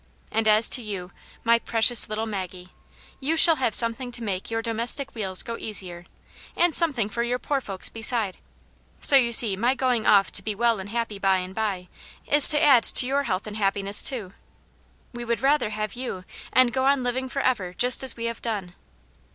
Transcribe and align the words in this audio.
And 0.31 0.47
as 0.47 0.67
to 0.69 0.81
you, 0.81 1.11
my 1.43 1.59
precious 1.59 2.09
little 2.09 2.25
Maggie, 2.25 2.69
you 3.19 3.37
shall 3.37 3.57
have 3.57 3.75
something 3.75 4.11
to 4.13 4.23
make 4.23 4.49
your 4.49 4.63
domestic 4.63 5.13
wheels 5.13 5.43
go 5.43 5.57
easier, 5.59 6.07
and 6.55 6.73
something 6.73 7.07
for 7.07 7.21
your 7.21 7.37
poor 7.37 7.61
folks 7.61 7.87
beside. 7.87 8.39
So 8.99 9.15
you 9.15 9.31
see 9.31 9.55
my 9.55 9.75
going 9.75 10.07
off 10.07 10.31
to 10.31 10.41
be 10.43 10.55
well 10.55 10.79
and 10.79 10.89
happy 10.89 11.19
by 11.19 11.37
and 11.37 11.53
by, 11.53 11.87
is 12.25 12.49
to 12.49 12.59
add 12.59 12.81
to 12.85 13.05
your 13.05 13.25
health 13.25 13.45
and 13.45 13.57
happiness, 13.57 14.01
too."" 14.01 14.33
We 15.13 15.23
would 15.23 15.41
rather 15.41 15.69
have 15.69 15.93
you, 15.93 16.25
and 16.51 16.73
go 16.73 16.85
on 16.87 17.03
living 17.03 17.29
for 17.29 17.43
ever, 17.43 17.71
just 17.75 18.03
as 18.03 18.17
we 18.17 18.25
have 18.25 18.41
done." 18.41 18.73